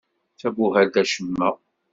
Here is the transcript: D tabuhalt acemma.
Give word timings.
D 0.33 0.37
tabuhalt 0.39 0.95
acemma. 1.01 1.49